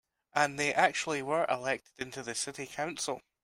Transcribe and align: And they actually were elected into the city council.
And 0.33 0.57
they 0.59 0.73
actually 0.73 1.21
were 1.21 1.45
elected 1.47 1.93
into 1.99 2.23
the 2.23 2.33
city 2.33 2.65
council. 2.65 3.21